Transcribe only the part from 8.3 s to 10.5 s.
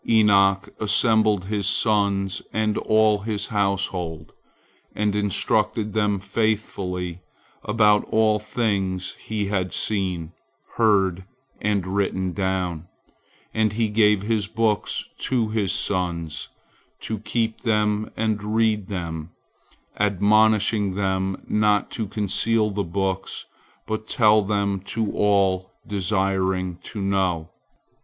things he had seen,